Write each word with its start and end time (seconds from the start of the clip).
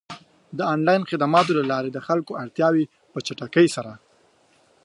د 0.57 0.59
آنلاین 0.73 1.01
خدماتو 1.09 1.51
له 1.59 1.63
لارې 1.71 1.89
د 1.93 1.99
خلکو 2.07 2.31
اړتیاوې 2.43 2.85
په 3.11 3.17
چټکۍ 3.25 3.67
سره 3.75 3.91
پ 3.95 3.99